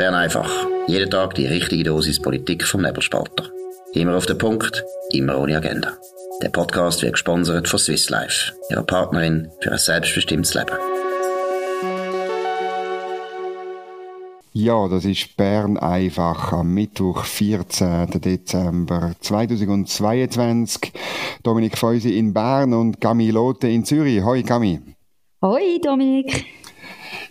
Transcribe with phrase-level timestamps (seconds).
[0.00, 0.50] Bern einfach.
[0.86, 3.50] Jeden Tag die richtige Dosis Politik vom Nebelspalter.
[3.92, 4.82] Immer auf den Punkt,
[5.12, 5.92] immer ohne Agenda.
[6.42, 10.72] Der Podcast wird gesponsert von Swiss Life, ihrer Partnerin für ein selbstbestimmtes Leben.
[14.54, 18.22] Ja, das ist Bern einfach am Mittwoch, 14.
[18.22, 20.94] Dezember 2022.
[21.42, 24.24] Dominik Feusi in Bern und Gami Lotte in Zürich.
[24.24, 24.80] Hoi Gami.
[25.42, 26.46] Hoi Dominik.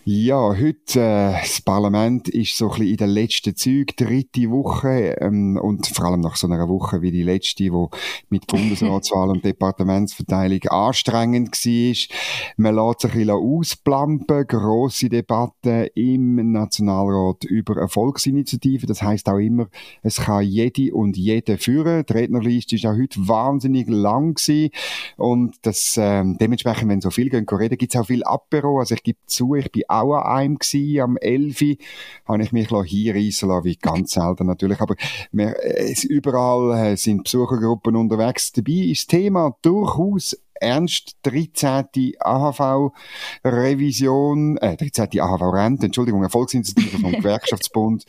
[0.06, 5.16] Ja, heute, äh, das Parlament ist so ein bisschen in den letzten Zügen, dritte Woche,
[5.20, 7.90] ähm, und vor allem nach so einer Woche wie die letzte, wo
[8.30, 12.16] mit Bundesratswahl und Departementsverteilung anstrengend war.
[12.56, 18.86] Man lässt sich ein bisschen ausplampen, grosse Debatten im Nationalrat über Erfolgsinitiativen.
[18.86, 19.68] Das heißt auch immer,
[20.02, 22.06] es kann jede und jede führen.
[22.08, 24.70] Die Rednerliste ist auch heute wahnsinnig lang gewesen.
[25.18, 28.78] Und das, ähm, dementsprechend, wenn so viel gehen reden, gibt es auch viel Apero.
[28.78, 31.76] Also ich gebe zu, ich bin auch an einem gewesen, am 11.
[32.26, 34.80] habe ich mich hier reissen lassen, wie ganz selten natürlich.
[34.80, 34.94] Aber
[35.32, 38.52] wir, es, überall äh, sind Besuchergruppen unterwegs.
[38.52, 42.14] Dabei ist das Thema durchaus ernst 13.
[42.20, 42.92] AHV-Revision,
[44.58, 45.20] äh, 13.
[45.20, 48.04] AHV-Rente, Entschuldigung, Erfolgsinitiative vom Gewerkschaftsbund.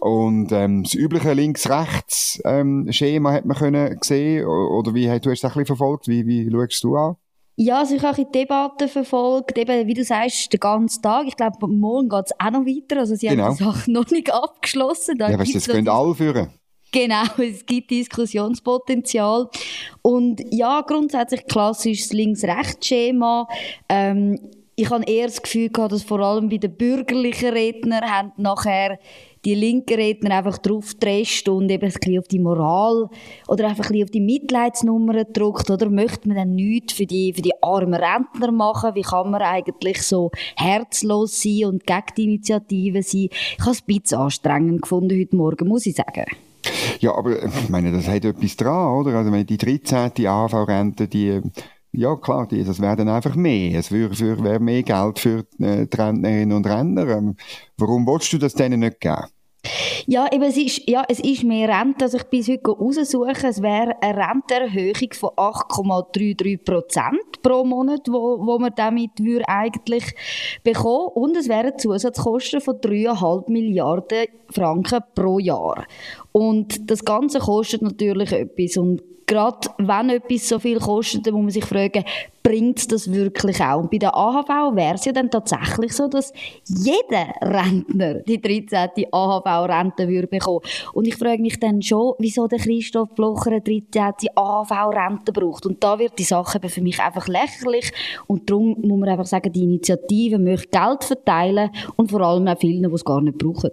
[0.00, 5.44] Und ähm, das übliche Links-Rechts-Schema ähm, hat man können sehen oder wie du hast das
[5.44, 6.06] ein bisschen verfolgt?
[6.06, 7.16] Wie, wie schaust du an?
[7.60, 11.26] Ja, also ich habe die Debatten verfolgt, eben, wie du sagst, den ganzen Tag.
[11.26, 13.00] Ich glaube, morgen geht es auch noch weiter.
[13.00, 13.46] Also sie genau.
[13.46, 15.18] haben die Sache noch nicht abgeschlossen.
[15.18, 16.50] Da ja, du, das können alle führen.
[16.92, 19.48] Genau, es gibt Diskussionspotenzial.
[20.02, 23.48] Und ja, grundsätzlich klassisches Links-Rechts-Schema.
[23.88, 24.38] Ähm,
[24.76, 29.00] ich habe eher das Gefühl gehabt, dass vor allem bei den bürgerlichen Rednern haben nachher
[29.44, 33.08] die linken Redner einfach drauf drescht und eben ein bisschen auf die Moral
[33.46, 37.32] oder einfach ein bisschen auf die Mitleidsnummer drückt, oder möchte man dann nichts für die,
[37.32, 38.94] für die armen Rentner machen?
[38.94, 43.28] Wie kann man eigentlich so herzlos sein und gegen die Initiative sein?
[43.30, 46.24] Ich habe es ein bisschen anstrengend gefunden heute Morgen, muss ich sagen.
[47.00, 49.16] Ja, aber ich meine, das hat etwas dran, oder?
[49.18, 50.26] Also, die 13.
[50.26, 51.40] AV-Rente, die
[51.92, 53.78] ja, klar, die, das dann einfach mehr.
[53.78, 54.10] Es wäre,
[54.44, 57.08] wäre mehr Geld für äh, die Rentnerinnen und Rentner.
[57.08, 57.36] Ähm,
[57.78, 59.24] warum willst du das denen nicht geben?
[60.06, 62.04] Ja, eben, es ist, ja, es ist mehr Rente.
[62.04, 63.48] Also ich bin heute raussuchen.
[63.48, 70.14] Es wäre eine Rentenerhöhung von 8,33 Prozent pro Monat, wo, wo man damit würde eigentlich
[70.62, 71.08] bekommen.
[71.14, 75.86] Und es wären Zusatzkosten von 3,5 Milliarden Franken pro Jahr.
[76.32, 78.76] Und das Ganze kostet natürlich etwas.
[78.76, 82.04] Und gerade wenn etwas so viel kostet, dann muss man sich fragen,
[82.42, 83.80] bringt das wirklich auch?
[83.80, 86.32] Und bei der AHV wäre es ja dann tatsächlich so, dass
[86.66, 89.04] jeder Rentner die 13.
[89.12, 90.60] AHV-Rente würde bekommen.
[90.94, 94.30] Und ich frage mich dann schon, wieso der Christoph Blocher eine 13.
[94.34, 95.66] AHV-Rente braucht.
[95.66, 97.92] Und da wird die Sache für mich einfach lächerlich.
[98.26, 102.58] Und darum muss man einfach sagen, die Initiative möchte Geld verteilen und vor allem auch
[102.58, 103.70] vielen, die es gar nicht brauchen.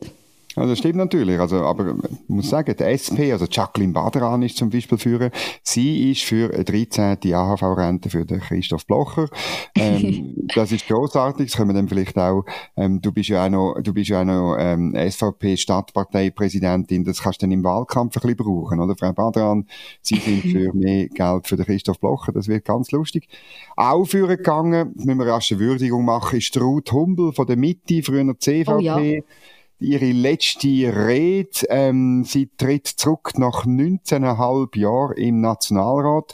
[0.56, 1.40] Ja, das stimmt natürlich.
[1.40, 5.32] Also, aber ich muss sagen, der SP, also Jacqueline Badran ist zum Beispiel für,
[5.64, 7.18] sie ist für eine 13.
[7.34, 9.28] AHV-Rente für den Christoph Blocher.
[9.76, 11.48] Ähm, das ist großartig.
[11.48, 12.46] Das können wir dann vielleicht auch,
[12.78, 17.04] ähm, du bist ja auch noch, du bist ja auch noch, ähm, SVP-Stadtparteipräsidentin.
[17.04, 18.96] Das kannst du dann im Wahlkampf ein bisschen brauchen, oder?
[18.96, 19.66] Frau Badran,
[20.02, 22.32] Sie sind für mehr Geld für den Christoph Blocher.
[22.32, 23.28] Das wird ganz lustig.
[23.76, 28.02] Auch für gegangen, müssen wir rasch eine Würdigung machen, ist Ruth Humbel von der Mitte,
[28.04, 28.72] früher CVP.
[28.72, 29.02] Oh ja
[29.80, 31.50] ihre letzte Rede.
[31.70, 36.34] Ähm, sie tritt zurück nach 19,5 Jahren im Nationalrat.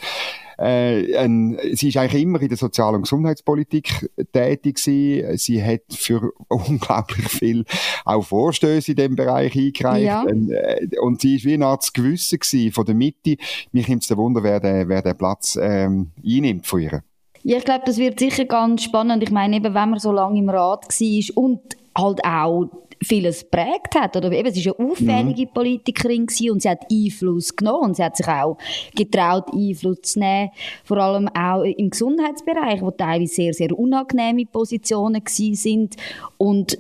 [0.62, 5.38] Äh, ein, sie ist eigentlich immer in der Sozial- und Gesundheitspolitik tätig gewesen.
[5.38, 7.66] Sie hat für unglaublich viel
[8.06, 10.06] auch Vorstöße in diesem Bereich eingereicht.
[10.06, 10.22] Ja.
[10.22, 13.38] Und, äh, und sie ist wie eine Art Gewissen gewesen von der Mitte.
[13.72, 17.04] Mich nimmt es Wunder, wer den, wer den Platz ähm, einnimmt von ihr.
[17.44, 19.24] Ja, ich glaube, das wird sicher ganz spannend.
[19.24, 21.62] Ich meine, eben, wenn man so lange im Rat war und
[21.96, 22.70] halt auch
[23.04, 24.16] vieles prägt hat.
[24.16, 25.54] Oder eben, sie war eine auffällige mhm.
[25.54, 28.58] Politikerin und sie hat Einfluss genommen und sie hat sich auch
[28.96, 30.52] getraut, Einfluss zu nehmen.
[30.84, 35.96] Vor allem auch im Gesundheitsbereich, wo teilweise sehr, sehr unangenehme Positionen sind.
[36.38, 36.78] Und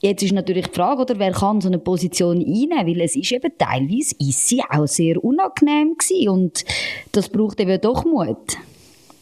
[0.00, 3.32] Jetzt ist natürlich die Frage, oder, wer kann so eine Position einnehmen, weil es ist
[3.32, 6.64] eben teilweise ist sie auch sehr unangenehm gewesen und
[7.12, 8.58] das braucht eben doch Mut.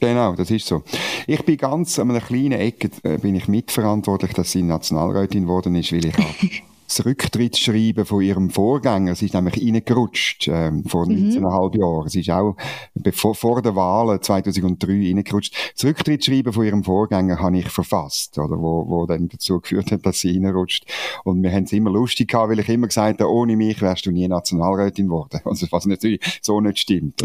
[0.02, 0.82] Genau, das ist so.
[1.28, 5.76] Ich bin ganz an einer kleinen Ecke äh, bin ich mitverantwortlich, dass sie Nationalrätin geworden
[5.76, 6.62] ist, weil ich
[6.92, 11.30] das Rücktrittsschreiben von ihrem Vorgänger, sie ist nämlich reingerutscht ähm, vor mhm.
[11.30, 12.08] 19,5 Jahren.
[12.08, 12.56] Sie ist auch
[12.94, 15.54] bevor, vor der Wahl 2003 reingerutscht.
[15.74, 20.04] Das Rücktrittsschreiben von ihrem Vorgänger habe ich verfasst, oder, wo, wo dann dazu geführt hat,
[20.04, 20.84] dass sie reinrutscht.
[21.24, 24.04] Und wir haben es immer lustig gehabt, weil ich immer gesagt habe, ohne mich wärst
[24.04, 25.40] du nie Nationalrätin geworden.
[25.52, 27.20] Also, was natürlich so nicht stimmt.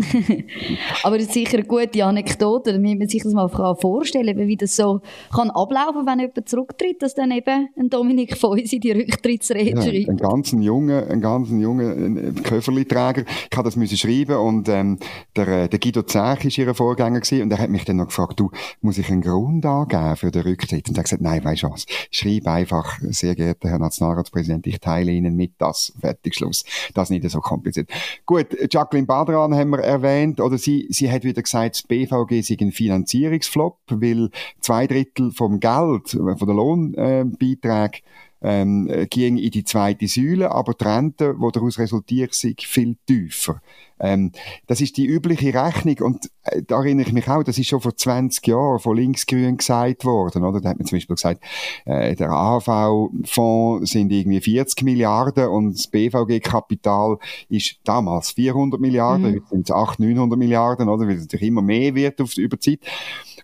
[1.03, 4.57] Aber das ist sicher eine gute Anekdote, damit man sich das mal vorstellen kann, wie
[4.57, 4.99] das so
[5.33, 9.81] kann ablaufen, wenn jemand zurücktritt, dass dann eben ein Dominik Feusi die Rücktrittsrede Dekret ja,
[9.81, 10.09] schreibt.
[10.09, 13.23] Ein ganz junger, ein ganz junger Köfferli-Träger.
[13.49, 14.97] Ich habe das müssen schreiben und ähm,
[15.35, 18.07] der, äh, der Guido Zech ist ihr Vorgänger gewesen und er hat mich dann noch
[18.07, 18.51] gefragt, du,
[18.81, 20.87] muss ich einen Grund angeben für den Rücktritt?
[20.87, 24.79] Und er hat gesagt, nein, weißt du was, schreib einfach, sehr geehrter Herr Nationalratspräsident, ich
[24.79, 26.63] teile Ihnen mit, das, fertig, Schluss.
[26.93, 27.89] Das ist nicht so kompliziert.
[28.25, 32.57] Gut, Jacqueline Badran haben wir erwähnt, oder sie, sie hat wieder gesagt, das BVG sei
[32.59, 34.29] ein Finanzierungsflop, weil
[34.59, 37.99] zwei Drittel vom Geld, von der Lohnbeiträge,
[38.41, 43.61] ähm, ging in die zweite Säule, aber die Rente, die daraus resultiert, sind viel tiefer.
[43.99, 44.31] Ähm,
[44.67, 47.81] das ist die übliche Rechnung und äh, da erinnere ich mich auch, das ist schon
[47.81, 50.61] vor 20 Jahren von Linksgrün gesagt worden, oder?
[50.61, 51.43] Da hat man zum Beispiel gesagt,
[51.85, 57.17] äh, der AHV-Fonds sind irgendwie 40 Milliarden und das BVG-Kapital
[57.49, 59.35] ist damals 400 Milliarden, mhm.
[59.37, 61.07] jetzt sind es 800, 900 Milliarden, oder?
[61.07, 62.79] Weil es natürlich immer mehr wird auf, über Zeit.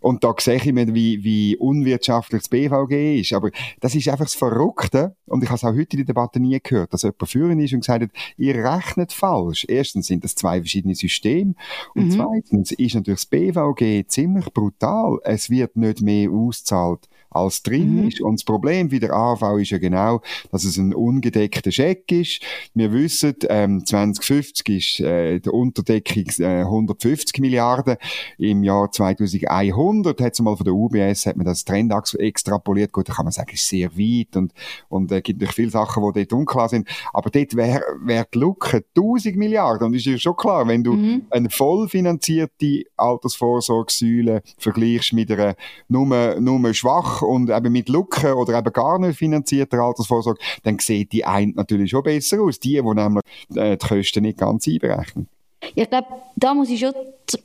[0.04, 3.34] Und da sehe ich mir, wie, wie unwirtschaftlich das BVG ist.
[3.34, 5.16] Aber das ist einfach das Verrückte.
[5.28, 7.74] Und ich habe es auch heute in der Debatte nie gehört, dass jemand führen ist
[7.74, 9.66] und gesagt hat, ihr rechnet falsch.
[9.70, 11.56] Erstens sind das zwei verschiedene Systeme.
[11.96, 12.12] Und mhm.
[12.12, 15.20] zweitens ist natürlich das BVG ziemlich brutal.
[15.24, 18.08] Es wird nicht mehr auszahlt als drin mhm.
[18.08, 18.22] ist.
[18.22, 20.22] Und das Problem bei der AV ist ja genau,
[20.52, 22.42] dass es ein ungedeckter Scheck ist.
[22.74, 27.98] Wir wissen, ähm, 2050 ist äh, der Unterdeckung äh, 150 Milliarden.
[28.38, 32.92] Im Jahr 2100 hat es mal von der UBS hat man das Trendachs extrapoliert.
[32.92, 34.54] Gut, da kann man sagen, ist sehr weit und
[34.90, 36.88] und äh, gibt natürlich viele Sachen, die dort unklar sind.
[37.14, 39.88] Aber dort wäre wär die Lücke 1000 Milliarden.
[39.88, 41.26] Und ist ja schon klar, wenn du mhm.
[41.30, 45.56] eine vollfinanzierte Altersvorsorgesäule vergleichst mit einer
[45.88, 51.12] nur, nur schwach und eben mit Lücken oder eben gar nicht finanzierter Altersvorsorge, dann sieht
[51.12, 52.60] die eine natürlich schon besser aus.
[52.60, 53.24] Die, die nämlich
[53.56, 55.28] äh, die Kosten nicht ganz einberechnen.
[55.76, 56.94] Ich glaube, da muss ich schon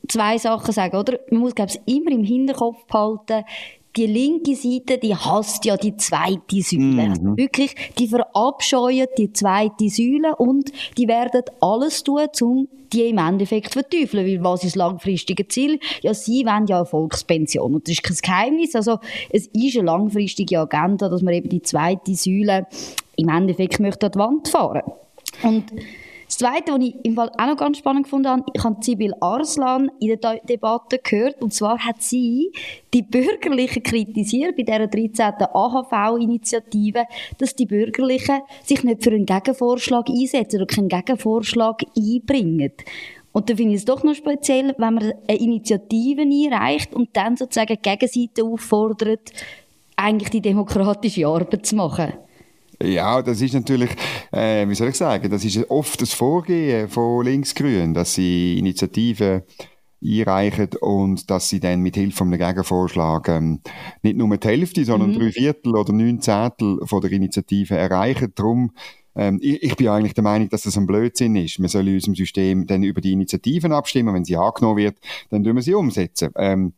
[0.09, 1.19] zwei Sachen sagen, oder?
[1.31, 3.45] Man muss, glaube ich, immer im Hinterkopf behalten,
[3.97, 6.83] die linke Seite, die hasst ja die zweite Säule.
[6.83, 6.99] Mhm.
[7.01, 13.19] Also wirklich, die verabscheuen die zweite Säule und die werden alles tun, um die im
[13.19, 14.27] Endeffekt zu verteufeln.
[14.27, 15.79] Weil was ist das langfristige Ziel?
[16.03, 17.75] Ja, sie wollen ja eine Volkspension.
[17.75, 18.75] Und das ist kein Geheimnis.
[18.75, 18.99] Also,
[19.31, 22.67] es ist eine langfristige Agenda, dass man eben die zweite Säule
[23.17, 24.83] im Endeffekt möchte an die Wand fahren.
[25.43, 25.65] Und
[26.39, 30.07] Zweite, was ich im Fall auch noch ganz spannend gefunden ich habe Sibyl Arslan in
[30.07, 32.53] der De Debatte gehört, und zwar hat sie
[32.95, 35.35] die Bürgerlichen kritisiert bei dieser 13.
[35.53, 37.07] AHV-Initiative,
[37.39, 42.71] dass die Bürgerlichen sich nicht für einen Gegenvorschlag einsetzen oder keinen Gegenvorschlag einbringen.
[43.33, 47.37] Und da finde ich es doch noch speziell, wenn man eine Initiative einreicht und dann
[47.37, 49.33] sozusagen die Gegenseite auffordert,
[49.97, 52.13] eigentlich die demokratische Arbeit zu machen.
[52.83, 53.91] Ja, das ist natürlich,
[54.33, 59.43] äh, wie soll ich sagen, das ist oft das Vorgehen von Linksgrün, dass sie Initiativen
[60.01, 63.61] einreichen und dass sie dann mit Hilfe eines Gegenvorschlags ähm,
[64.03, 65.19] nicht nur die Hälfte, sondern mhm.
[65.19, 68.33] drei Viertel oder neun Zehntel von der Initiative erreichen.
[68.37, 68.71] Darum
[69.19, 71.61] ähm, ich, ich bin eigentlich der Meinung, dass das ein Blödsinn ist.
[71.61, 74.15] Wir sollen in unserem System dann über die Initiativen abstimmen.
[74.15, 74.97] Wenn sie angenommen wird,
[75.31, 76.31] dann tun wir sie umsetzen.
[76.37, 76.73] Ähm,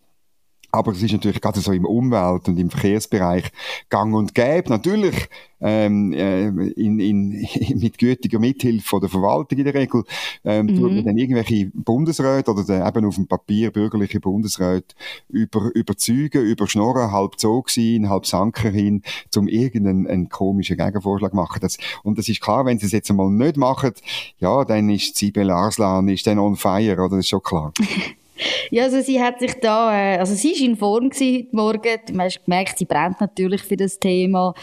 [0.72, 3.50] aber es ist natürlich gerade so im Umwelt- und im Verkehrsbereich
[3.88, 4.70] gang und gäbe.
[4.70, 5.28] Natürlich
[5.60, 7.30] ähm, äh, in, in,
[7.76, 10.04] mit gütiger Mithilfe von der Verwaltung in der Regel
[10.44, 10.76] ähm, mhm.
[10.76, 14.94] tut man dann irgendwelche Bundesräte oder dann eben auf dem Papier bürgerliche Bundesräte
[15.28, 19.02] über, überzeugen, überschnorren, halb Zug sein, halb Sanker hin,
[19.36, 21.58] um irgendeinen einen komischen Gegenvorschlag machen.
[21.60, 23.92] Das, und das ist klar, wenn sie es jetzt einmal nicht machen,
[24.38, 27.16] ja, dann ist Sibel Arslan ist dann on fire, oder?
[27.16, 27.72] Das ist schon klar.
[28.70, 31.98] Ja, also sie hat sich da, äh, also sie war in Form heute Morgen.
[32.12, 34.54] Man hat gemerkt, sie brennt natürlich für das Thema.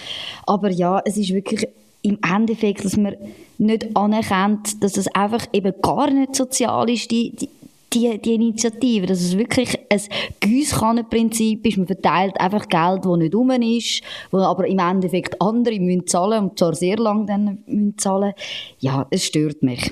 [0.46, 1.68] Aber ja, es ist wirklich
[2.02, 3.16] im Endeffekt, dass man
[3.58, 7.50] nicht anerkennt, dass es einfach eben gar nicht sozial ist, die, die
[7.94, 10.02] die, Initiative, dass es wirklich ein
[10.40, 11.78] Giesskannenprinzip ist.
[11.78, 16.50] Man verteilt einfach Geld, das nicht rum ist, wo aber im Endeffekt andere müssen zahlen
[16.50, 18.34] und zwar sehr lange dann müssen zahlen.
[18.80, 19.92] Ja, es stört mich.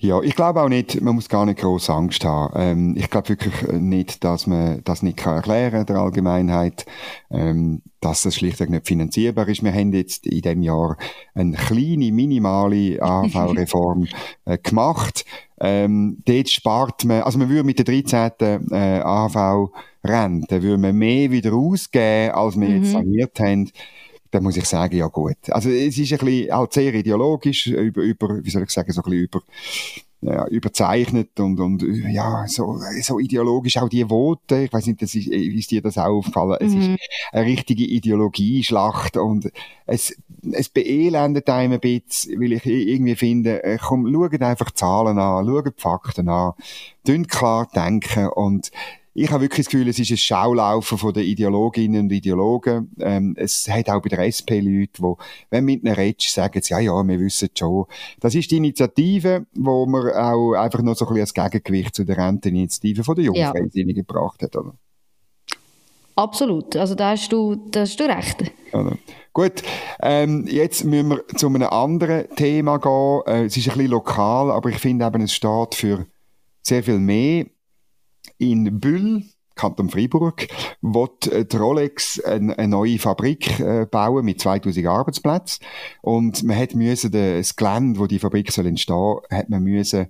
[0.00, 2.52] Ja, ich glaube auch nicht, man muss gar nicht groß Angst haben.
[2.54, 6.86] Ähm, ich glaube wirklich nicht, dass man das nicht kann erklären der Allgemeinheit,
[7.32, 9.64] ähm, dass das schlichtweg nicht finanzierbar ist.
[9.64, 10.96] Wir haben jetzt in dem Jahr
[11.34, 14.06] eine kleine, minimale AHV-Reform
[14.44, 15.24] äh, gemacht.
[15.60, 18.70] Ähm, dort spart man, also man würde mit der 13.
[18.70, 22.76] Äh, AHV-Rente, würde man mehr wieder ausgeben, als wir mhm.
[22.84, 23.72] jetzt saniert haben
[24.30, 25.36] dann muss ich sagen, ja gut.
[25.50, 29.02] Also es ist ein bisschen halt sehr ideologisch, über, über wie soll ich sagen, so
[29.02, 29.40] ein bisschen über,
[30.20, 34.64] ja, überzeichnet und, und ja, so, so ideologisch auch die Vote.
[34.64, 36.58] Ich weiß nicht, das ist, ist dir das auch aufgefallen?
[36.60, 36.66] Mhm.
[36.66, 36.96] Es ist mhm.
[37.32, 39.52] eine richtige Ideologieschlacht und
[39.86, 40.16] es,
[40.52, 45.46] es beelendet einem ein bisschen, weil ich irgendwie finde, äh, komm, schaut einfach Zahlen an,
[45.46, 46.52] schaut Fakten an,
[47.28, 48.72] klar denken und
[49.22, 52.90] ich habe wirklich das Gefühl, es ist ein Schaulaufen von den Ideologinnen und Ideologen.
[53.00, 55.14] Ähm, es hat auch bei der SP Leute, die,
[55.50, 57.86] wenn mit einer redest, sagen sie, ja, ja, wir wissen schon.
[58.20, 62.04] Das ist die Initiative, wo man auch einfach noch so ein bisschen als Gegengewicht zu
[62.04, 64.02] der Renteninitiative von der Jungfreisinnigen ja.
[64.02, 64.74] gebracht hat, oder?
[66.14, 66.74] Absolut.
[66.74, 68.42] Also da hast du, da hast du recht.
[68.72, 68.98] Oder?
[69.32, 69.62] Gut,
[70.02, 73.22] ähm, jetzt müssen wir zu einem anderen Thema gehen.
[73.26, 76.06] Äh, es ist ein bisschen lokal, aber ich finde eben, es steht für
[76.60, 77.46] sehr viel mehr.
[78.38, 80.46] In Bühl, Kanton Freiburg,
[80.80, 85.66] wird äh, die Rolex eine, eine neue Fabrik äh, bauen mit 2000 Arbeitsplätzen.
[86.00, 90.06] Und man hat müssen das Gelände, wo die Fabrik soll entstehen, hat man müssen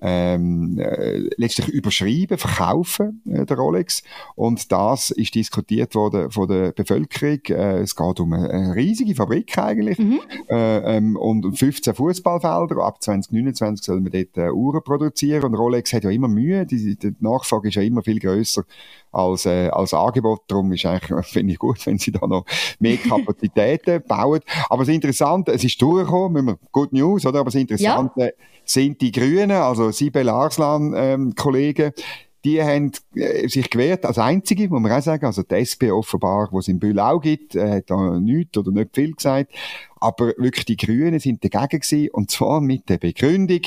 [0.00, 4.02] ähm, äh, letztlich überschreiben, verkaufen, äh, der Rolex.
[4.34, 7.40] Und das ist diskutiert worden von der Bevölkerung.
[7.48, 10.20] Äh, es geht um eine, riesige Fabrik eigentlich mhm.
[10.48, 12.82] äh, ähm, und 15 Fußballfelder.
[12.82, 15.44] Ab 2029 soll man dort äh, Uhren produzieren.
[15.44, 16.66] Und Rolex hat ja immer Mühe.
[16.66, 18.64] Die, die Nachfrage ist ja immer viel größer
[19.16, 20.42] als, äh, als Angebot.
[20.48, 22.44] Darum ist eigentlich, finde ich gut, wenn sie da noch
[22.78, 24.40] mehr Kapazitäten bauen.
[24.68, 27.40] Aber das Interessante, es ist durchgekommen, Good News, oder?
[27.40, 28.30] Aber das Interessante ja.
[28.64, 31.92] sind die Grünen, also Sibel Arslan, ähm, Kollegen,
[32.44, 35.24] die haben äh, sich gewehrt als einzige, muss man auch sagen.
[35.26, 38.94] Also die SP offenbar, wo es in auch gibt, äh, hat da nichts oder nicht
[38.94, 39.52] viel gesagt.
[39.98, 43.62] Aber wirklich die Grünen sind dagegen gewesen, und zwar mit der Begründung,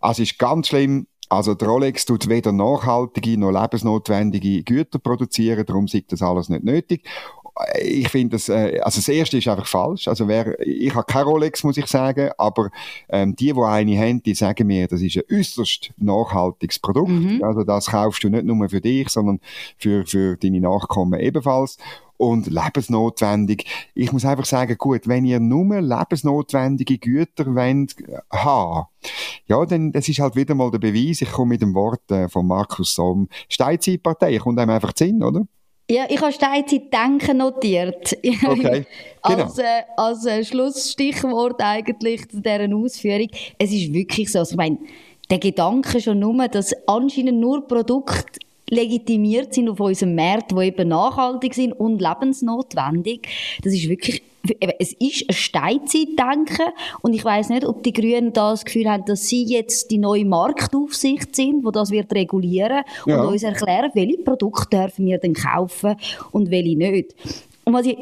[0.00, 5.64] also es ist ganz schlimm, also die Rolex tut weder nachhaltige noch lebensnotwendige Güter produzieren,
[5.66, 7.04] darum sieht das alles nicht nötig.
[7.80, 10.06] Ich finde das, äh, also das erste ist einfach falsch.
[10.06, 12.70] Also wer, ich habe keine Rolex, muss ich sagen, aber
[13.08, 17.10] ähm, die, die eine haben, die sagen mir, das ist ein äußerst nachhaltiges Produkt.
[17.10, 17.42] Mhm.
[17.42, 19.40] Also das kaufst du nicht nur für dich, sondern
[19.76, 21.78] für, für deine Nachkommen ebenfalls
[22.18, 23.64] und lebensnotwendig.
[23.94, 27.96] Ich muss einfach sagen, gut, wenn ihr nur lebensnotwendige Güter wollt,
[28.30, 28.86] haben,
[29.46, 32.28] ja, dann, das ist halt wieder mal der Beweis, ich komme mit dem Wort äh,
[32.28, 35.46] von Markus Somm, Steinzeitpartei, kommt einem einfach Sinn, oder?
[35.90, 38.16] Ja, ich habe Steinzeit denken notiert.
[38.44, 38.86] Okay.
[39.24, 39.44] Genau.
[39.44, 43.28] als, äh, als äh, Schlussstichwort eigentlich zu dieser Ausführung.
[43.58, 44.78] Es ist wirklich so, also ich meine,
[45.30, 48.38] der Gedanke schon nur, dass anscheinend nur Produkte
[48.70, 53.28] legitimiert sind auf unserem Markt, die eben nachhaltig sind und lebensnotwendig.
[53.62, 54.22] Das ist wirklich
[54.78, 56.66] es ist ein Steinzeitdenken
[57.02, 60.24] und ich weiß nicht, ob die Grünen das Gefühl haben, dass sie jetzt die neue
[60.24, 63.20] Marktaufsicht sind, wo das wird regulieren ja.
[63.20, 65.96] und uns erklären, welche Produkte dürfen wir denn kaufen
[66.32, 67.14] und welche nicht.
[67.64, 67.98] Und was ich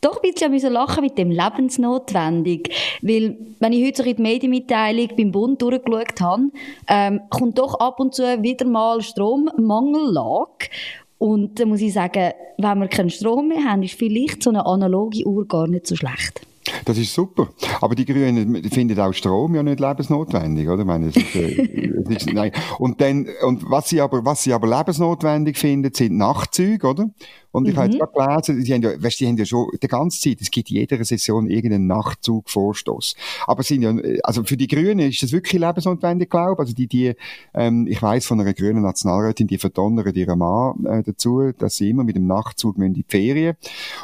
[0.00, 5.08] doch ein bisschen lachen mit dem lebensnotwendig, weil wenn ich heute so in die Medienmitteilung
[5.16, 6.42] beim Bund durchgeschaut habe,
[6.88, 10.70] ähm, kommt doch ab und zu wieder mal Strommangellage
[11.18, 14.64] und da muss ich sagen, wenn wir keinen Strom mehr haben, ist vielleicht so eine
[14.64, 16.40] analoge Uhr gar nicht so schlecht.
[16.84, 17.48] Das ist super.
[17.80, 20.80] Aber die Grünen finden auch Strom ja nicht lebensnotwendig, oder?
[20.80, 22.52] Ich meine, es ist, äh, es ist, nein.
[22.78, 27.10] Und dann, und was sie aber, was sie aber lebensnotwendig finden, sind Nachtzüge, oder?
[27.52, 27.78] Und ich mhm.
[27.78, 30.40] habe jetzt gerade gelesen, die haben ja, weißt, die haben ja schon die ganze Zeit,
[30.40, 33.16] es gibt in jeder Session irgendeinen Nachtzugvorstoß.
[33.46, 36.58] Aber sind ja, also für die Grünen ist das wirklich lebensnotwendig, glaube ich.
[36.60, 37.14] Also die, die,
[37.54, 41.90] ähm, ich weiß von einer grünen Nationalrätin, die verdonnert ihren Mann äh, dazu, dass sie
[41.90, 43.56] immer mit dem Nachtzug in die Ferien.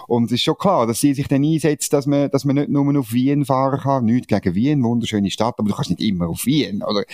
[0.06, 2.68] Und es ist schon klar, dass sie sich dann einsetzt, dass man, dass man nicht
[2.68, 4.04] nur auf Wien fahren kann.
[4.04, 7.04] Nicht gegen Wien, wunderschöne Stadt, aber du kannst nicht immer auf Wien, oder?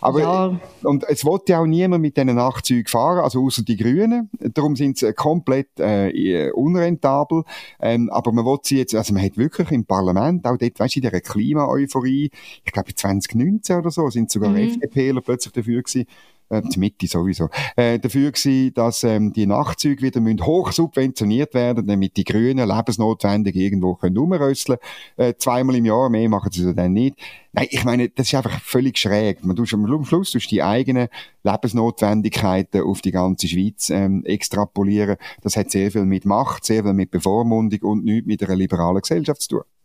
[0.00, 0.60] Aber, ja.
[0.82, 4.30] und es wollte ja auch niemand mit diesen Nachtzügen fahren, also außer die Grünen.
[4.38, 7.44] Darum sind sie komplett äh, unrentabel.
[7.80, 10.96] Ähm, aber man will sie jetzt, also man hat wirklich im Parlament, auch dort, weißt
[10.96, 12.30] du, in dieser Klima-Euphorie,
[12.64, 14.56] ich glaube 2019 oder so, sind sogar mhm.
[14.56, 16.06] FDPler plötzlich dafür gewesen,
[16.48, 21.54] äh, die Mitte sowieso, äh, dafür gewesen, dass ähm, die Nachtzüge wieder müssen hoch subventioniert
[21.54, 24.78] werden, damit die Grünen lebensnotwendig irgendwo können rumrösseln.
[25.16, 27.16] Äh, zweimal im Jahr, mehr machen sie dann nicht.
[27.52, 29.44] Nein, ich meine, das ist einfach völlig schräg.
[29.44, 31.08] Man tust am Schluss tust die eigenen
[31.42, 35.16] Lebensnotwendigkeiten auf die ganze Schweiz ähm, extrapolieren.
[35.42, 39.00] Das hat sehr viel mit Macht, sehr viel mit Bevormundung und nichts mit einer liberalen
[39.00, 39.77] Gesellschaft zu tun.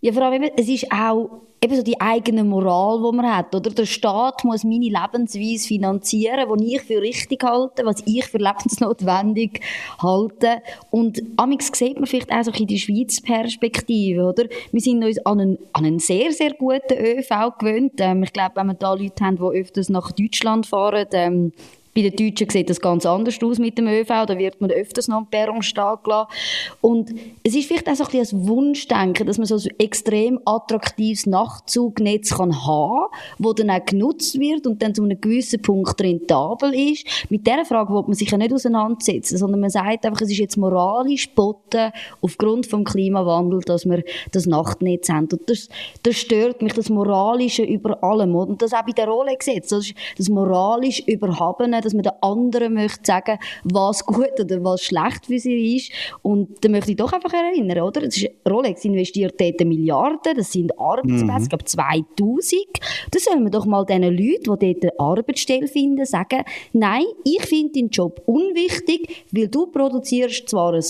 [0.00, 3.70] Ja, vor allem, es ist auch eben so die eigene Moral, die man hat, oder?
[3.70, 9.60] Der Staat muss meine Lebensweise finanzieren, die ich für richtig halte, was ich für lebensnotwendig
[10.02, 10.62] halte.
[10.90, 14.44] Und amix sieht man vielleicht auch so in die Schweiz Perspektive, oder?
[14.72, 17.94] Wir sind uns an einen, an einen sehr, sehr guten ÖV gewöhnt.
[17.98, 21.52] Ähm, ich glaube, wenn wir da Leute haben, die öfters nach Deutschland fahren, ähm,
[21.94, 24.08] bei den Deutschen sieht das ganz anders aus mit dem ÖV.
[24.26, 26.28] Da wird man öfters noch am Perron stehen gelassen.
[26.80, 27.10] Und
[27.42, 31.26] es ist vielleicht auch so ein bisschen ein Wunschdenken, dass man so ein extrem attraktives
[31.26, 36.00] Nachtzugnetz kann haben kann, das dann auch genutzt wird und dann zu einem gewissen Punkt
[36.00, 37.06] rentabel ist.
[37.28, 40.38] Mit dieser Frage will man sich ja nicht auseinandersetzen, sondern man sagt einfach, es ist
[40.38, 45.28] jetzt moralisch botten aufgrund vom Klimawandel, dass wir das Nachtnetz haben.
[45.30, 45.68] Und das,
[46.02, 48.34] das stört mich, das Moralische über allem.
[48.34, 49.72] Und das auch bei der Rolex jetzt.
[49.72, 54.82] Das, ist das moralisch Überhabene dass man den anderen möchte sagen, was gut oder was
[54.82, 55.92] schlecht für sie ist.
[56.22, 58.02] Und da möchte ich doch einfach erinnern, oder?
[58.02, 61.42] Ist, Rolex investiert dort Milliarden, das sind Arbeitsplätze, mhm.
[61.42, 62.62] ich glaube 2000.
[63.10, 67.42] Da sollen wir doch mal diesen Leuten, die dort eine Arbeitsstelle finden, sagen, nein, ich
[67.42, 70.84] finde deinen Job unwichtig, weil du produzierst zwar ein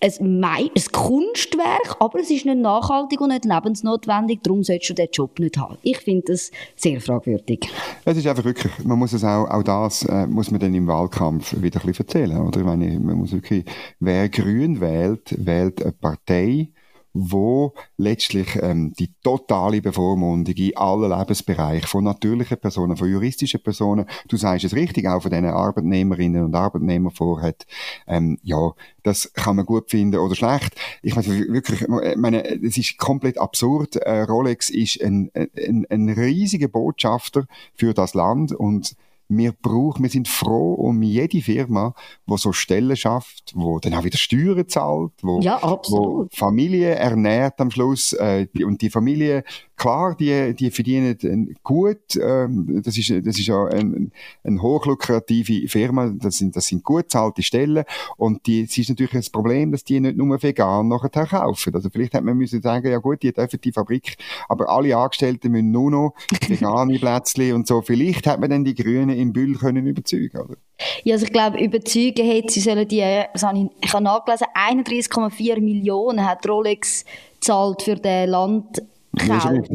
[0.00, 5.12] ein, ein Kunstwerk, aber es ist nicht nachhaltig und nicht lebensnotwendig, darum solltest du diesen
[5.12, 5.76] Job nicht haben.
[5.82, 7.68] Ich finde das sehr fragwürdig.
[8.04, 10.86] Es ist einfach wirklich, man muss es auch, auch das äh, muss man dann im
[10.86, 12.60] Wahlkampf wieder ein bisschen erzählen, oder?
[12.60, 13.64] Ich meine, man muss wirklich,
[13.98, 16.70] wer grün wählt, wählt eine Partei,
[17.12, 24.06] wo letztlich ähm, die totale Bevormundung in allen Lebensbereichen von natürlichen Personen, von juristischen Personen,
[24.28, 27.66] du sagst es richtig, auch von diesen Arbeitnehmerinnen und Arbeitnehmern vorhat,
[28.06, 30.74] ähm, ja, das kann man gut finden oder schlecht.
[31.02, 33.96] Ich meine, wirklich, ich meine, es ist komplett absurd.
[33.96, 38.94] Äh, Rolex ist ein, ein, ein riesiger Botschafter für das Land und
[39.30, 41.94] wir brauchen, wir sind froh um jede Firma,
[42.26, 47.60] wo so Stellen schafft, wo dann auch wieder Steuern zahlt, wo, ja, wo Familie ernährt
[47.60, 49.44] am Schluss äh, und die Familie
[49.80, 54.10] klar, die, die verdienen gut, ähm, das ist, das ist ja eine
[54.44, 57.84] ein hochlukrative Firma, das sind, das sind gut zahlte Stellen
[58.18, 61.74] und die, es ist natürlich das Problem, dass die nicht nur vegan nachher kaufen.
[61.74, 64.16] Also vielleicht hätte man müssen sagen, ja gut, die dürfen die Fabrik,
[64.50, 66.14] aber alle Angestellten müssen nur noch
[66.46, 67.80] vegane Plätzchen und so.
[67.80, 70.56] Vielleicht hat man dann die Grünen im Büll können überzeugen, oder?
[71.04, 73.00] Ja, also ich glaube, überzeugen hat, sie sollen die,
[73.32, 77.06] was habe ich, ich habe nachgelesen, 31,4 Millionen hat Rolex
[77.40, 78.82] zahlt für den Land
[79.18, 79.68] Kauf.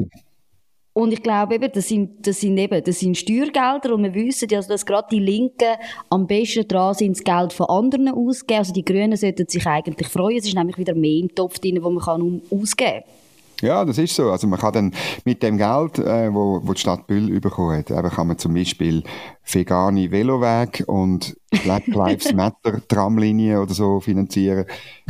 [0.97, 4.47] Und ich glaube eben, das sind, das sind eben, das sind Steuergelder und wir wissen
[4.49, 5.75] ja, also, dass gerade die Linken
[6.09, 8.59] am besten dran sind, das Geld von anderen auszugeben.
[8.59, 10.37] Also die Grünen sollten sich eigentlich freuen.
[10.37, 13.24] Es ist nämlich wieder mehr im Topf drin, wo man kann ausgeben kann.
[13.61, 14.31] Ja, das ist so.
[14.31, 14.93] Also man kann dann
[15.23, 18.53] mit dem Geld, äh, wo, wo die Stadt Bühl bekommen hat, eben kann man zum
[18.53, 19.03] Beispiel
[19.45, 24.65] vegane Veloweg und Black Lives Matter Tramlinie oder so finanzieren.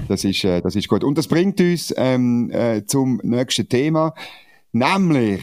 [0.07, 1.03] Das ist, äh, das ist gut.
[1.03, 4.13] Und das bringt uns ähm, äh, zum nächsten Thema,
[4.71, 5.41] nämlich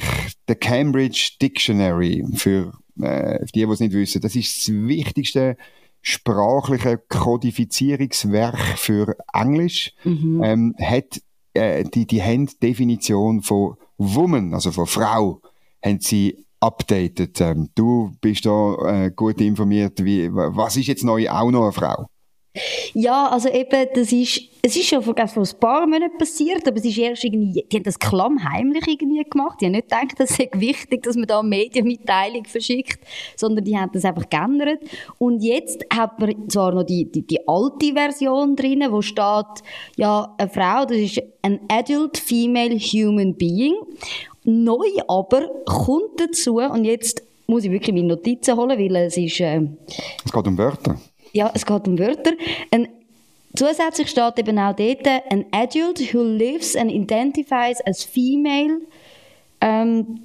[0.49, 2.25] der Cambridge Dictionary.
[2.35, 5.57] Für äh, die, die es nicht wissen, das ist das wichtigste
[6.03, 9.95] sprachliche Kodifizierungswerk für Englisch.
[10.05, 10.43] Mhm.
[10.43, 11.23] Ähm, hat
[11.55, 15.41] äh, die, die haben die Definition von Woman, also von Frau,
[15.85, 17.41] haben sie updated.
[17.41, 20.05] Ähm, du bist da äh, gut informiert.
[20.05, 22.07] Wie, was ist jetzt neu auch noch eine Frau?
[22.93, 26.77] Ja, also eben, das ist, es ist schon vor, vor ein paar Monaten passiert, aber
[26.77, 29.59] es ist erst irgendwie, die haben das klammheimlich irgendwie gemacht.
[29.61, 33.01] Die haben nicht gedacht, das sei wichtig, dass man da eine Medienmitteilung verschickt,
[33.37, 34.81] sondern die haben das einfach geändert.
[35.19, 39.63] Und jetzt hat man zwar noch die, die, die alte Version drin, wo steht,
[39.97, 43.75] ja, eine Frau, das ist an adult female human being.
[44.45, 49.41] Neu aber kommt dazu, und jetzt muss ich wirklich meine Notizen holen, weil es ist...
[49.41, 49.63] Äh,
[50.25, 50.99] es geht um Wörter.
[51.33, 52.33] Ja, es geht um Wörter.
[52.71, 52.89] Ein,
[53.57, 58.81] zusätzlich steht eben auch dort, an adult who lives and identifies as female,
[59.63, 60.21] um,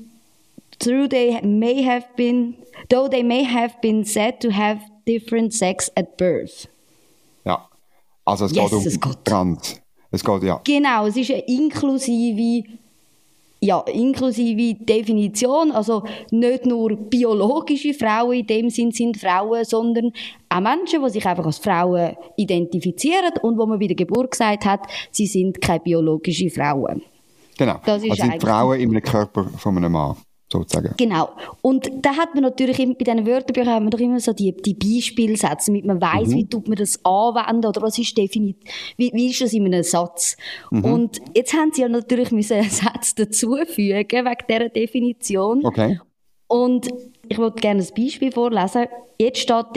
[0.79, 2.55] through they may have been,
[2.89, 6.67] though they may have been said to have different sex at birth.
[7.45, 7.67] Ja,
[8.25, 9.25] also es yes, geht um es geht.
[9.25, 9.81] Trans.
[10.11, 10.61] Es geht, ja.
[10.63, 12.63] Genau, es ist eine inklusive
[13.59, 20.11] ja, inklusive Definition, also nicht nur biologische Frauen in dem Sinn sind Frauen, sondern
[20.49, 24.65] auch Menschen, die sich einfach als Frauen identifizieren und wo man bei der Geburt gesagt
[24.65, 27.01] hat, sie sind keine biologischen Frauen.
[27.57, 30.15] Genau, das ist also sind Frauen im Körper von einem Mann
[30.51, 30.93] sozusagen.
[30.97, 31.29] Genau.
[31.61, 34.73] Und da hat man natürlich bei diesen Wörterbüchern haben wir doch immer so die, die
[34.73, 36.35] Beispielsätze, damit man weiß, mhm.
[36.35, 39.83] wie tut man das anwenden oder was ist definitiv, wie, wie ist das in einem
[39.83, 40.37] Satz.
[40.71, 40.85] Mhm.
[40.85, 45.65] Und jetzt haben sie ja natürlich müssen einen Satz dazufügen wegen dieser Definition.
[45.65, 45.99] Okay.
[46.47, 46.87] Und
[47.27, 48.85] ich wollte gerne ein Beispiel vorlesen.
[49.19, 49.75] Jetzt steht dort,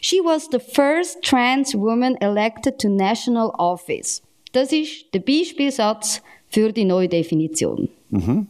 [0.00, 4.22] she was the first trans woman elected to national office.
[4.52, 7.88] Das ist der Beispielsatz für die neue Definition.
[8.10, 8.48] Mhm.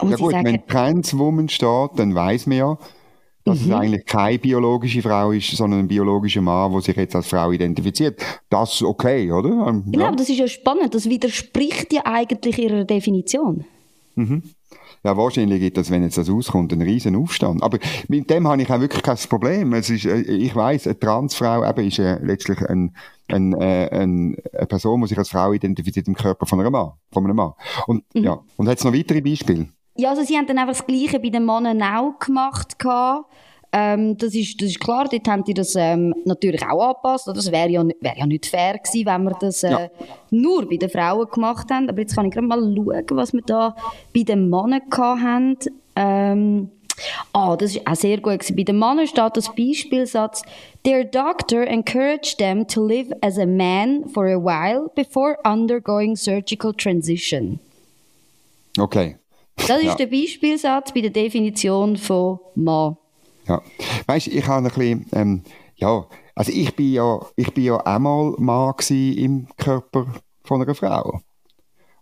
[0.00, 2.78] Und ja gut, sagen, wenn Transwoman steht, dann weiß man ja,
[3.44, 3.72] dass mhm.
[3.72, 7.52] es eigentlich keine biologische Frau ist, sondern ein biologischer Mann, der sich jetzt als Frau
[7.52, 8.20] identifiziert.
[8.50, 9.68] Das ist okay, oder?
[9.68, 10.08] Ähm, genau, ja.
[10.08, 10.94] aber das ist ja spannend.
[10.94, 13.64] Das widerspricht ja eigentlich ihrer Definition.
[14.16, 14.42] Mhm.
[15.04, 17.62] Ja, wahrscheinlich gibt es, wenn jetzt das auskommt, einen riesen Aufstand.
[17.62, 17.78] Aber
[18.08, 19.72] mit dem habe ich auch wirklich kein Problem.
[19.74, 22.96] Es ist, äh, ich weiß, eine Transfrau eben ist äh, letztlich ein,
[23.28, 26.90] ein, äh, ein, eine Person, die sich als Frau identifiziert im Körper von einem Mann.
[27.12, 27.52] Von einem Mann.
[27.86, 28.24] Und, mhm.
[28.24, 28.40] ja.
[28.56, 29.68] Und hat es noch weitere Beispiele?
[29.96, 32.76] Ja, also sie haben dann einfach das Gleiche bei den Männern auch gemacht.
[33.72, 37.28] Ähm, das, ist, das ist klar, dort haben die das ähm, natürlich auch angepasst.
[37.28, 39.88] Das wäre ja, wär ja nicht fair gewesen, wenn wir das äh, ja.
[40.30, 41.88] nur bei den Frauen gemacht haben.
[41.88, 43.74] Aber jetzt kann ich gerade mal schauen, was wir da
[44.14, 45.56] bei den Männern hatten.
[45.96, 46.70] Ähm,
[47.32, 48.40] Ah, das ist auch sehr gut.
[48.56, 50.42] Bei den Männern steht das Beispielsatz,
[50.82, 56.72] Their doctor encouraged them to live as a man for a while before undergoing surgical
[56.72, 57.60] transition.
[58.78, 59.16] Okay.
[59.56, 59.94] Das ist ja.
[59.94, 62.96] der Beispielsatz bei der Definition von Mann.
[63.48, 63.62] Ja.
[64.06, 65.42] Weißt du, ich habe ein bisschen, ähm,
[65.76, 70.06] ja, also ich bin ja, ich bin ja einmal Mann im Körper
[70.44, 71.20] von einer Frau.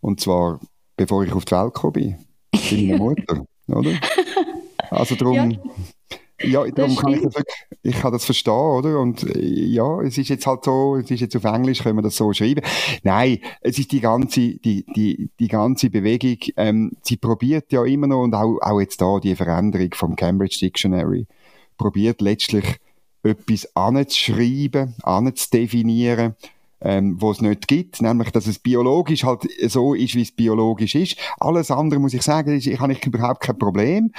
[0.00, 0.60] Und zwar,
[0.96, 2.18] bevor ich auf die Welt gekommen bin.
[2.52, 3.98] Bei meiner Mutter, oder?
[4.90, 5.58] Also darum, ja,
[6.42, 8.98] ja darum kann ich das wirklich, ich kann das verstehen, oder?
[8.98, 12.16] Und ja, es ist jetzt halt so, es ist jetzt auf Englisch, können wir das
[12.16, 12.62] so schreiben.
[13.02, 18.06] Nein, es ist die ganze, die, die, die ganze Bewegung, ähm, sie probiert ja immer
[18.06, 21.26] noch, und auch, auch jetzt da die Veränderung vom Cambridge Dictionary,
[21.76, 22.64] probiert letztlich
[23.22, 26.34] etwas anzuschreiben, anzudefinieren,
[26.84, 30.94] ähm, wo es nicht gibt, nämlich, dass es biologisch halt so ist, wie es biologisch
[30.94, 31.16] ist.
[31.40, 34.12] Alles andere, muss ich sagen, ist, ich habe überhaupt kein Problem.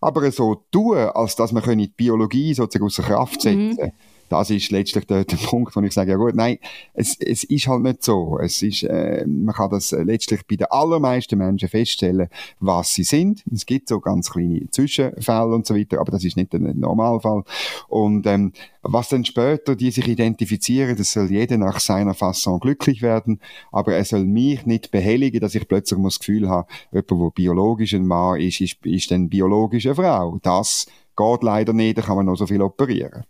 [0.00, 3.92] Aber so tun, als dass man die Biologie sozusagen außer Kraft setzen mhm
[4.28, 6.58] das ist letztlich der, der Punkt, wo ich sage, ja gut, nein,
[6.92, 8.38] es, es ist halt nicht so.
[8.40, 12.28] Es ist, äh, man kann das letztlich bei den allermeisten Menschen feststellen,
[12.60, 13.44] was sie sind.
[13.52, 17.44] Es gibt so ganz kleine Zwischenfälle und so weiter, aber das ist nicht der Normalfall.
[17.88, 23.02] Und ähm, was dann später die sich identifizieren, das soll jeder nach seiner Fasson glücklich
[23.02, 23.40] werden,
[23.72, 27.94] aber er soll mich nicht behelligen, dass ich plötzlich das Gefühl habe, jemand, der biologisch
[27.94, 30.38] ein Mann ist, ist, ist dann biologisch eine Frau.
[30.42, 33.24] Das geht leider nicht, da kann man noch so viel operieren.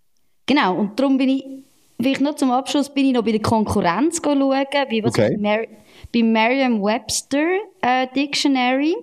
[0.47, 1.45] Genau, und darum bin ich,
[2.01, 5.37] vielleicht noch zum Abschluss, bin ich noch bei der Konkurrenz schauen, wie was okay.
[5.39, 5.67] Mer
[6.13, 7.45] bei Merriam-Webster
[7.81, 8.95] äh, Dictionary.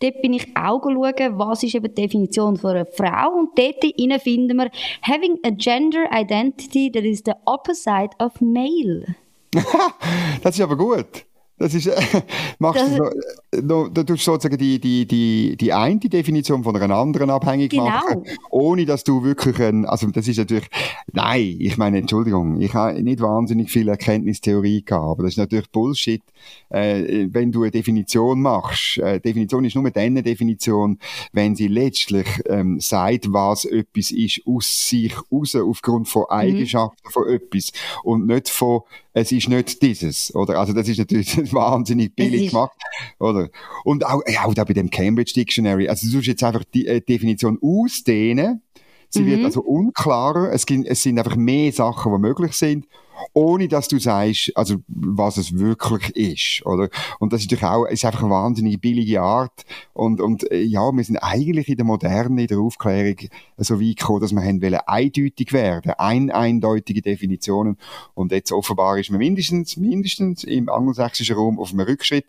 [0.00, 3.32] Dort bin ich auch schauen, was ist eben die Definition von einer Frau.
[3.38, 4.70] Und dort finden wir,
[5.02, 9.14] having a gender identity that is the opposite of male.
[10.42, 11.24] das ist aber gut.
[11.58, 12.00] Das ist, äh,
[12.58, 16.76] machst das, du, so, da tust du sozusagen die, die, die, die eine Definition von
[16.76, 17.84] einer anderen abhängig genau.
[17.84, 20.68] machen, ohne dass du wirklich ein, also das ist natürlich,
[21.12, 25.70] nein, ich meine, Entschuldigung, ich habe nicht wahnsinnig viel Erkenntnistheorie gehabt, aber das ist natürlich
[25.70, 26.22] Bullshit,
[26.70, 28.98] äh, wenn du eine Definition machst.
[28.98, 30.98] Äh, Definition ist nur dann eine Definition,
[31.32, 36.36] wenn sie letztlich ähm, sagt, was etwas ist aus sich raus, aufgrund von mhm.
[36.36, 37.10] Eigenschaften mhm.
[37.10, 37.72] von etwas
[38.04, 38.82] und nicht von
[39.20, 40.60] es ist nicht dieses, oder?
[40.60, 42.76] Also das ist natürlich wahnsinnig billig gemacht,
[43.18, 43.48] oder?
[43.84, 46.86] Und auch, ja, auch da bei dem Cambridge Dictionary, also du sollst jetzt einfach die
[46.86, 48.62] äh, Definition ausdehnen,
[49.08, 49.26] sie mhm.
[49.26, 52.86] wird also unklarer, es, gibt, es sind einfach mehr Sachen, die möglich sind
[53.32, 56.88] ohne dass du sagst, also, was es wirklich ist, oder?
[57.18, 59.64] Und das ist natürlich auch, ist einfach eine wahnsinnig billige Art.
[59.92, 63.16] Und, und, äh, ja, wir sind eigentlich in der Moderne, in der Aufklärung
[63.56, 67.76] so weit gekommen, dass wir haben wollen eindeutig werden, ein, eindeutige Definitionen.
[68.14, 72.26] Und jetzt offenbar ist man mindestens, mindestens im angelsächsischen Raum auf einem Rückschritt.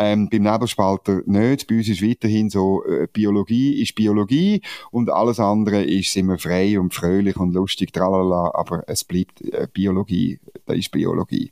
[0.00, 1.66] Ähm, beim Nebelspalter nicht.
[1.66, 6.78] Bei uns ist weiterhin so, äh, Biologie ist Biologie und alles andere ist, wir frei
[6.78, 11.50] und fröhlich und lustig, tralala, aber es bleibt äh, Biologie, das ist Biologie.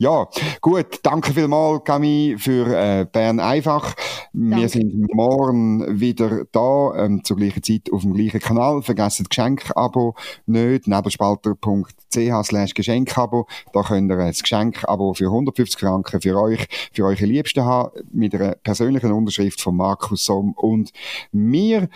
[0.00, 0.28] Ja,
[0.62, 1.00] gut.
[1.02, 3.94] Danke vielmals, Camille, für äh, Bern einfach.
[4.32, 4.56] Danke.
[4.56, 8.80] Wir sind morgen wieder da, ähm, zur gleichen Zeit auf dem gleichen Kanal.
[8.80, 10.14] Vergessen das Geschenkabo
[10.46, 10.88] nicht.
[10.88, 13.46] Nebelspalter.ch slash Geschenkabo.
[13.74, 18.34] Da könnt ihr ein Geschenkabo für 150 Franken für euch, für eure Liebsten haben, mit
[18.34, 20.92] einer persönlichen Unterschrift von Markus Somm und
[21.30, 21.90] mir.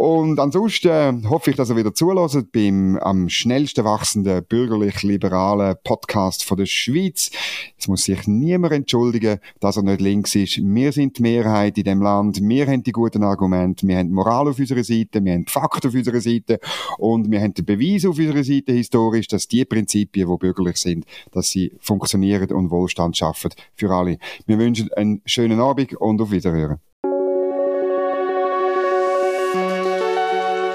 [0.00, 6.56] Und ansonsten hoffe ich, dass ihr wieder zulässt beim am schnellsten wachsenden bürgerlich-liberalen Podcast von
[6.56, 7.30] der Schweiz.
[7.76, 10.56] Es muss sich niemand entschuldigen, dass er nicht links ist.
[10.56, 12.40] Wir sind die Mehrheit in dem Land.
[12.40, 13.86] Wir haben die guten Argumente.
[13.86, 15.22] Wir haben Moral auf unserer Seite.
[15.22, 16.60] Wir haben Fakten auf unserer Seite.
[16.96, 21.04] Und wir haben den Beweis auf unserer Seite historisch, dass die Prinzipien, die bürgerlich sind,
[21.30, 24.16] dass sie funktionieren und Wohlstand schaffen für alle.
[24.46, 26.80] Wir wünschen einen schönen Abend und auf Wiederhören.